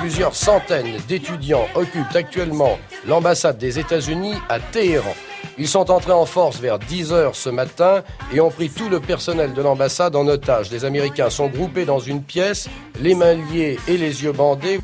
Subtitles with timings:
[0.00, 5.14] Plusieurs centaines d'étudiants occupent actuellement l'ambassade des États-Unis à Téhéran.
[5.56, 9.00] Ils sont entrés en force vers 10 heures ce matin et ont pris tout le
[9.00, 10.70] personnel de l'ambassade en otage.
[10.70, 12.68] Les Américains sont groupés dans une pièce,
[13.00, 14.80] les mains liées et les yeux bandés.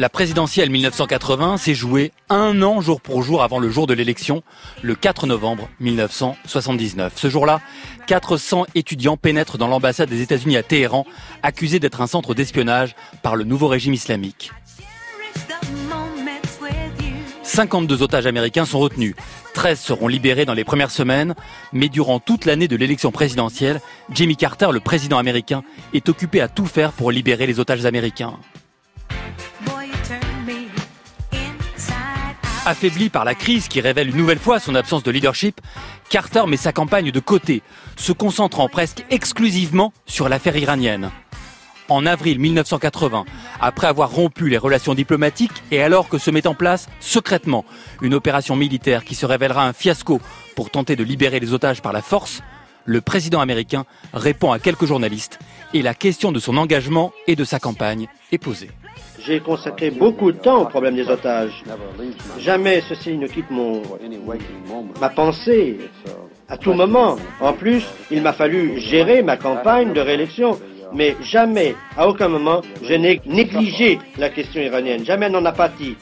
[0.00, 4.42] La présidentielle 1980 s'est jouée un an jour pour jour avant le jour de l'élection,
[4.80, 7.12] le 4 novembre 1979.
[7.16, 7.60] Ce jour-là,
[8.06, 11.04] 400 étudiants pénètrent dans l'ambassade des États-Unis à Téhéran,
[11.42, 14.52] accusés d'être un centre d'espionnage par le nouveau régime islamique.
[17.42, 19.14] 52 otages américains sont retenus.
[19.52, 21.34] 13 seront libérés dans les premières semaines,
[21.74, 23.82] mais durant toute l'année de l'élection présidentielle,
[24.14, 25.62] Jimmy Carter, le président américain,
[25.92, 28.38] est occupé à tout faire pour libérer les otages américains.
[32.66, 35.62] Affaibli par la crise qui révèle une nouvelle fois son absence de leadership,
[36.10, 37.62] Carter met sa campagne de côté,
[37.96, 41.10] se concentrant presque exclusivement sur l'affaire iranienne.
[41.88, 43.24] En avril 1980,
[43.60, 47.64] après avoir rompu les relations diplomatiques et alors que se met en place secrètement
[48.02, 50.20] une opération militaire qui se révélera un fiasco
[50.54, 52.42] pour tenter de libérer les otages par la force,
[52.84, 55.38] le président américain répond à quelques journalistes
[55.72, 58.70] et la question de son engagement et de sa campagne est posée.
[59.26, 61.62] J'ai consacré beaucoup de temps au problème des otages.
[62.38, 63.82] Jamais ceci ne quitte mon,
[65.00, 65.78] ma pensée
[66.48, 67.16] à tout moment.
[67.40, 70.58] En plus, il m'a fallu gérer ma campagne de réélection.
[70.92, 75.04] Mais jamais, à aucun moment, je n'ai négligé la question iranienne.
[75.04, 75.96] Jamais n'en apathie.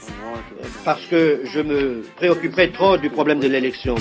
[0.84, 3.96] Parce que je me préoccuperai trop du problème de l'élection.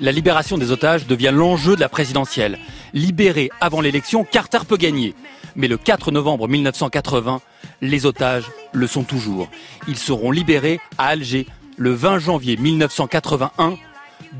[0.00, 2.58] La libération des otages devient l'enjeu de la présidentielle.
[2.94, 5.16] Libéré avant l'élection, Carter peut gagner.
[5.56, 7.40] Mais le 4 novembre 1980,
[7.80, 9.50] les otages le sont toujours.
[9.88, 13.74] Ils seront libérés à Alger le 20 janvier 1981,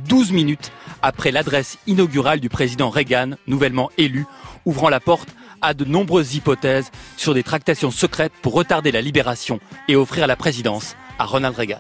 [0.09, 0.71] 12 minutes
[1.03, 4.25] après l'adresse inaugurale du président Reagan, nouvellement élu,
[4.65, 9.59] ouvrant la porte à de nombreuses hypothèses sur des tractations secrètes pour retarder la libération
[9.89, 11.79] et offrir la présidence à Ronald Reagan.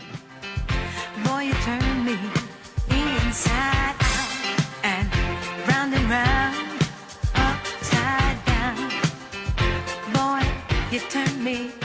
[10.94, 11.83] You turn me